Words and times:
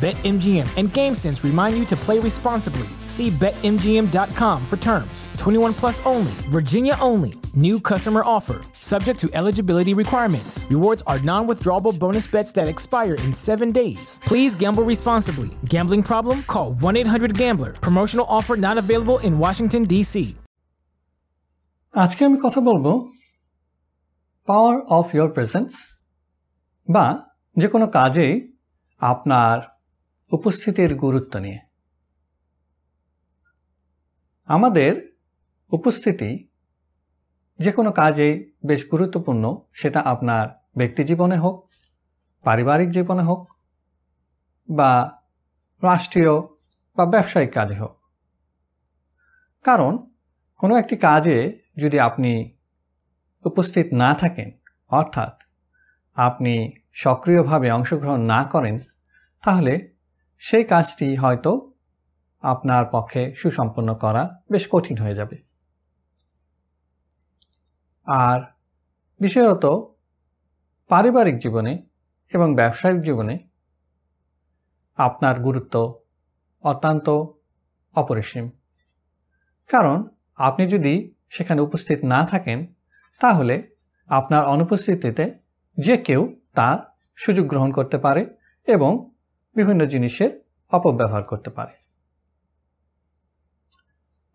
BetMGM 0.00 0.68
and 0.76 0.88
GameSense 0.90 1.44
remind 1.44 1.78
you 1.78 1.86
to 1.86 1.96
play 1.96 2.18
responsibly. 2.18 2.86
See 3.06 3.30
BetMGM.com 3.30 4.66
for 4.66 4.76
terms. 4.76 5.28
21 5.38 5.72
plus 5.72 6.04
only, 6.04 6.32
Virginia 6.50 6.96
only. 7.00 7.32
New 7.54 7.80
customer 7.80 8.22
offer, 8.24 8.60
subject 8.72 9.18
to 9.20 9.30
eligibility 9.32 9.94
requirements. 9.94 10.66
Rewards 10.68 11.02
are 11.06 11.20
non 11.20 11.46
withdrawable 11.46 11.96
bonus 11.98 12.26
bets 12.26 12.52
that 12.52 12.68
expire 12.68 13.14
in 13.14 13.32
seven 13.32 13.72
days. 13.72 14.20
Please 14.24 14.54
gamble 14.54 14.82
responsibly. 14.82 15.50
Gambling 15.64 16.02
problem? 16.02 16.42
Call 16.42 16.74
1 16.74 16.96
800 16.96 17.38
Gambler. 17.38 17.72
Promotional 17.74 18.26
offer 18.28 18.56
not 18.56 18.76
available 18.78 19.18
in 19.20 19.38
Washington, 19.38 19.84
D.C. 19.84 20.36
আজকে 21.92 22.20
আমি 22.24 22.38
কথা 22.44 22.60
বলবো 22.60 22.92
power 24.48 24.76
of 24.96 25.06
your 25.14 25.30
presence 25.32 25.70
বা 26.88 27.06
যে 27.56 27.66
কোনো 27.68 27.86
কাজেই 27.86 28.34
আপনার 29.00 29.56
উপস্থিতির 30.31 30.95
গুরুত্ব 30.95 31.39
নিয়ে। 31.39 31.59
আমাদের 34.45 35.17
উপস্থিতি 35.71 36.49
যে 37.59 37.71
কোনো 37.71 37.91
কাজে 37.91 38.51
বেশ 38.65 38.89
গুরুত্বপূর্ণ, 38.89 39.55
সেটা 39.73 39.99
আপনার 39.99 40.63
ব্যক্তি 40.77 41.03
জীবনে 41.03 41.37
হোক, 41.37 41.69
পারিবারিক 42.41 42.91
জীবনে 42.91 43.23
হোক, 43.23 43.53
বা 44.69 45.21
রাষ্ট্রীয় 45.83 46.39
বা 46.95 47.05
ব্যবসায়িক 47.05 47.53
কাজে 47.53 47.75
হোক। 47.75 48.01
কারণ 49.63 49.97
কোনো 50.57 50.75
একটি 50.75 50.97
কাজে 50.97 51.59
যদি 51.77 51.99
আপনি 51.99 52.57
উপস্থিত 53.45 53.93
না 53.93 54.13
থাকেন, 54.13 54.51
অর্থাৎ 54.89 55.39
আপনি 56.15 56.71
সক্রিয়ভাবে 56.93 57.71
অংশগ্রহণ 57.71 58.21
না 58.21 58.43
করেন, 58.43 58.79
তাহলে 59.43 59.88
সেই 60.39 60.63
কাজটি 60.63 61.15
হয়তো 61.15 61.73
আপনার 62.41 62.85
পক্ষে 62.91 63.35
সুসম্পন্ন 63.35 63.95
করা 63.95 64.43
বেশ 64.51 64.67
কঠিন 64.71 64.97
হয়ে 64.97 65.15
যাবে। 65.15 65.43
আর 68.07 68.39
বিশেষত 69.19 69.65
পারিবারিক 70.87 71.37
জীবনে 71.37 71.87
এবং 72.33 72.55
ব্যবসায়িক 72.55 73.01
জীবনে 73.01 73.39
আপনার 74.97 75.39
গুরুত্ব 75.39 76.03
অত্যন্ত 76.63 77.09
অপরিসীম। 77.95 78.49
কারণ 79.67 80.07
আপনি 80.35 80.67
যদি 80.67 81.15
সেখানে 81.29 81.61
উপস্থিত 81.61 81.99
না 82.03 82.25
থাকেন, 82.25 82.73
তাহলে 83.19 83.75
আপনার 84.07 84.45
অনুপস্থিতিতে 84.45 85.39
যে 85.77 85.97
কেউ 85.97 86.41
তার 86.53 86.77
সুযোগ 87.15 87.47
গ্রহণ 87.47 87.71
করতে 87.71 87.97
পারে 87.97 88.35
এবং 88.67 89.11
বিভিন্ন 89.59 89.81
জিনিসের 89.85 90.31
অপব্যবহার 90.71 91.23
করতে 91.23 91.49
পারে। 91.49 91.75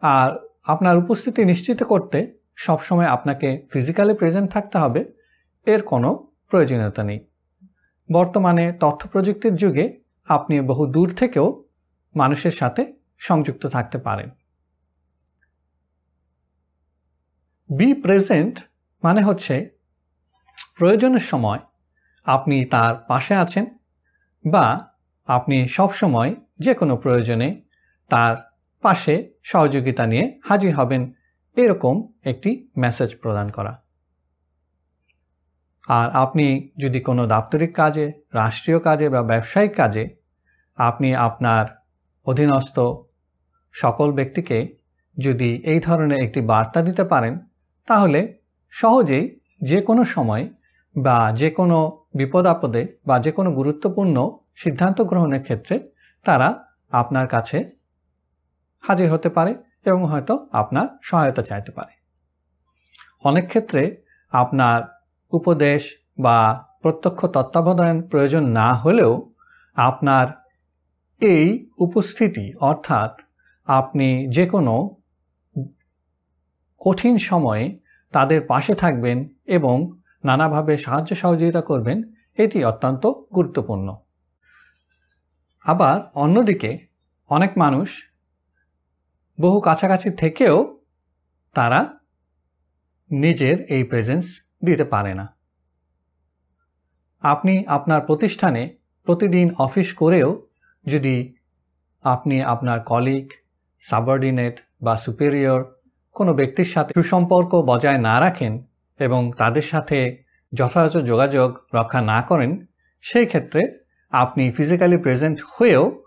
আর 0.03 0.31
আপনার 0.65 0.97
উপস্থিতি 0.99 1.41
নিশ্চিত 1.45 1.81
করতে 1.83 2.19
সবসময় 2.57 3.09
আপনাকে 3.17 3.49
ফিজিক্যালি 3.73 4.15
প্রেজেন্ট 4.15 4.49
থাকতে 4.53 4.77
হবে, 4.79 5.01
এর 5.67 5.81
কোনো 5.83 6.09
প্রয়োজনীয়তা 6.49 7.03
নেই। 7.03 7.21
বর্তমানে 8.09 8.65
তথ্য 8.81 9.03
প্রযুক্তির 9.09 9.55
যুগে 9.57 9.87
আপনি 10.29 10.55
বহু 10.61 10.85
দূর 10.87 11.09
থেকেও 11.11 11.47
মানুষের 12.15 12.55
সাথে 12.61 12.83
সংযুক্ত 13.19 13.63
থাকতে 13.67 13.99
পারেন। 13.99 14.29
বি 17.71 17.89
প্রেজেন্ট 17.95 18.55
মানে 19.03 19.21
হচ্ছে 19.23 19.55
প্রয়োজনের 20.77 21.25
সময় 21.33 21.61
আপনি 22.27 22.57
তার 22.65 22.93
পাশে 23.09 23.35
আছেন 23.35 23.65
বা 24.45 24.67
আপনি 25.27 25.69
সবসময় 25.69 26.35
যে 26.59 26.75
কোনো 26.75 26.97
প্রয়োজনে 26.97 27.63
তার 28.09 28.37
পাশে 28.83 29.31
সহযোগিতা 29.43 30.07
নিয়ে 30.07 30.41
হাজির 30.45 30.75
হবেন। 30.75 31.13
এরকম 31.57 32.13
একটি 32.25 32.69
মেসেজ 32.77 33.17
প্রদান 33.23 33.49
করা। 33.49 33.83
আর 35.89 36.11
আপনি 36.11 36.71
যদি 36.77 37.01
কোনো 37.01 37.27
দাপ্তরিক 37.27 37.77
কাজে, 37.77 38.13
রাষ্ট্রীয় 38.33 38.79
কাজে 38.79 39.09
বা 39.09 39.23
ব্যবসায়িক 39.23 39.77
কাজে 39.77 40.17
আপনি 40.77 41.15
আপনার 41.15 41.67
অধীনস্থ 42.27 42.81
সকল 43.73 44.13
ব্যক্তিকে 44.13 44.77
যদি 45.19 45.57
এই 45.57 45.81
ধরনের 45.81 46.25
একটি 46.25 46.41
বার্তা 46.41 46.83
দিতে 46.83 47.05
পারেন, 47.05 47.39
তাহলে 47.87 48.39
সহজেই 48.71 49.41
যে 49.63 49.81
কোনো 49.81 50.05
সময় 50.05 50.49
বা 50.97 51.33
যে 51.35 51.51
কোনো 51.51 52.07
বিপদ 52.15 52.47
আপদে 52.47 52.97
বা 53.07 53.19
যে 53.19 53.33
কোনো 53.33 53.53
গুরুত্বপূর্ণ 53.53 54.39
সিদ্ধান্ত 54.57 55.01
গ্রহণের 55.01 55.43
ক্ষেত্রে 55.43 55.91
তারা 56.25 56.65
আপনার 56.91 57.29
কাছে 57.29 57.81
হাজির 58.81 59.13
হতে 59.13 59.29
পারে 59.29 59.55
এবং 59.85 60.05
হয়তো 60.07 60.49
আপনার 60.53 60.87
সহায়তা 61.03 61.43
চাইতে 61.43 61.73
পারে। 61.73 61.93
অনেক 63.25 63.49
ক্ষেত্রে 63.49 64.05
আপনার 64.33 64.83
উপদেশ 65.33 65.97
বা 66.19 66.67
প্রত্যক্ষ 66.83 67.27
তত্ত্বাবধান 67.27 68.09
প্রয়োজন 68.09 68.47
না 68.47 68.75
হলেও 68.75 69.33
আপনার 69.77 70.27
এই 71.21 71.69
উপস্থিতি, 71.79 72.55
অর্থাৎ 72.61 73.21
আপনি 73.67 74.29
যে 74.29 74.47
কোনো 74.47 74.97
কঠিন 76.81 77.19
সময়ে 77.19 77.79
তাদের 78.13 78.47
পাশে 78.47 78.75
থাকবেন 78.75 79.29
এবং 79.47 79.93
নানাভাবে 80.25 80.77
সাহায্য 80.77 81.15
সহযোগিতা 81.15 81.61
করবেন, 81.61 82.03
এটি 82.39 82.65
অত্যন্ত 82.65 83.07
গুরুত্বপূর্ণ। 83.35 84.04
আবার 85.67 86.11
অন্যদিকে 86.15 86.79
অনেক 87.31 87.59
মানুষ 87.59 87.89
বহু 89.41 89.61
কাছাকাছি 89.61 90.11
থেকেও 90.11 90.85
তারা 91.55 92.01
নিজের 93.11 93.61
এই 93.63 93.85
প্রেজেন্স 93.85 94.41
দিতে 94.65 94.85
পারে 94.85 95.15
না। 95.15 95.37
আপনি 97.23 97.65
আপনার 97.67 98.01
প্রতিষ্ঠানে 98.01 98.79
প্রতিদিন 99.05 99.55
অফিস 99.59 99.95
করেও 99.95 100.49
যদি 100.87 101.35
আপনি 102.03 102.43
আপনার 102.43 102.81
কলিগ 102.81 103.31
সাবঅর্ডিনেট 103.81 104.61
বা 104.83 104.97
সুপেরিয়র 104.97 105.61
কোনো 106.13 106.35
ব্যক্তির 106.35 106.65
সাথে 106.65 106.93
সুসম্পর্ক 106.95 107.55
বজায় 107.55 107.99
না 107.99 108.21
রাখেন 108.21 108.53
এবং 108.99 109.33
তাদের 109.33 109.63
সাথে 109.63 110.25
যথাযথ 110.53 110.97
যোগাযোগ 110.97 111.59
রক্ষা 111.75 112.01
না 112.01 112.23
করেন, 112.23 112.67
সেই 113.03 113.27
ক্ষেত্রে 113.27 113.84
আপনি 114.15 114.51
ফিজিক্যালি 114.51 114.97
প্রেজেন্ট 114.97 115.39
হয়েও 115.47 116.05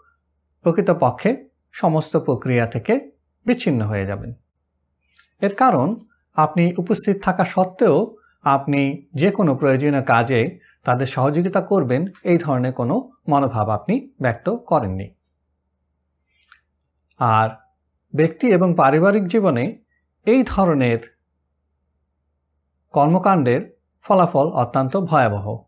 প্রকৃতপক্ষে 0.62 1.50
সমস্ত 1.72 2.18
প্রক্রিয়া 2.18 2.66
থেকে 2.66 3.12
বিচ্ছিন্ন 3.46 3.82
হয়ে 3.82 4.06
যাবেন। 4.06 4.34
এর 5.42 5.56
কারণ, 5.56 6.00
আপনি 6.36 6.74
উপস্থিত 6.78 7.24
থাকা 7.24 7.46
সত্ত্বেও 7.46 8.16
আপনি 8.44 9.08
যে 9.16 9.32
কোনো 9.32 9.56
প্রয়োজনীয় 9.56 10.04
কাজে 10.04 10.60
তাদের 10.84 11.08
সহযোগিতা 11.08 11.62
করবেন, 11.62 12.06
এই 12.24 12.38
ধরনের 12.38 12.74
কোনো 12.74 13.12
মনোভাব 13.30 13.70
আপনি 13.70 14.10
ব্যক্ত 14.22 14.50
করেননি। 14.50 15.16
আর 17.20 17.50
ব্যক্তি 18.16 18.48
এবং 18.48 18.74
পারিবারিক 18.78 19.26
জীবনে 19.28 19.84
এই 20.26 20.44
ধরনের 20.48 21.20
কর্মকাণ্ডের 22.92 23.78
ফলাফল 24.04 24.48
অত্যন্ত 24.48 24.98
ভয়াবহ। 24.98 25.64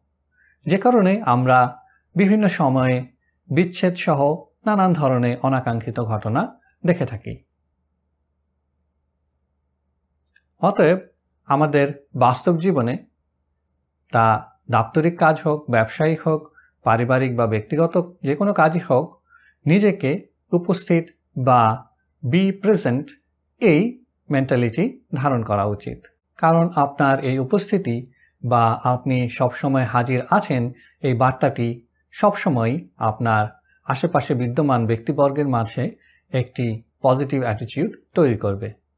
যে 0.65 0.77
কারণে 0.77 1.21
আমরা 1.25 1.88
বিভিন্ন 2.19 2.45
সময়ে 2.59 2.97
বিচ্ছেদ 3.49 3.95
সহ 4.05 4.19
নানান 4.65 4.91
ধরনের 4.93 5.35
অনাকাঙ্ক্ষিত 5.41 5.97
ঘটনা 6.11 6.41
দেখে 6.85 7.05
থাকি। 7.05 7.33
অতএব 10.61 10.99
আমাদের 11.47 11.87
বাস্তব 12.15 12.53
জীবনে 12.57 12.93
তা 14.13 14.25
দাপ্তরিক 14.71 15.15
কাজ 15.17 15.35
হোক 15.45 15.59
ব্যবসায়িক 15.71 16.19
হোক, 16.27 16.41
পারিবারিক 16.85 17.31
বা 17.37 17.45
ব্যক্তিগত 17.47 17.93
যে 18.23 18.33
কোনো 18.35 18.51
কাজই 18.53 18.81
হোক, 18.89 19.05
নিজেকে 19.65 20.11
উপস্থিত 20.51 21.05
বা 21.37 21.61
বি 22.23 22.43
প্রেজেন্ট 22.61 23.07
এই 23.61 23.81
মেন্টালিটি 24.29 24.85
ধারণ 25.15 25.41
করা 25.43 25.65
উচিত। 25.65 25.99
কারণ 26.39 26.65
আপনার 26.75 27.15
এই 27.29 27.37
উপস্থিতি 27.45 27.95
বা 28.43 28.63
আপনি 28.93 29.17
সবসময় 29.29 29.87
হাজির 29.93 30.19
আছেন 30.29 30.63
এই 31.01 31.13
বার্তাটি 31.13 31.69
সবসময় 32.13 32.73
আপনার 32.97 33.43
আশেপাশে 33.87 34.33
বিদ্যমান 34.33 34.81
ব্যক্তিবর্গের 34.85 35.47
মাঝে 35.47 35.83
একটি 36.33 36.65
পজিটিভ 37.01 37.39
অ্যাটিটিউড 37.41 37.91
তৈরি 38.13 38.37
করবে। 38.37 38.88